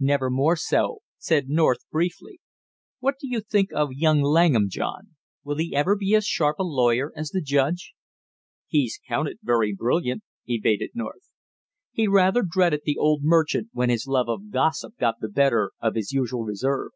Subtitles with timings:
[0.00, 2.40] "Never more so!" said North briefly.
[3.00, 5.08] "What do you think of young Langham, John?
[5.44, 7.92] Will he ever be as sharp a lawyer as the judge?"
[8.66, 11.28] "He's counted very brilliant," evaded North.
[11.92, 15.96] He rather dreaded the old merchant when his love of gossip got the better of
[15.96, 16.92] his usual reserve.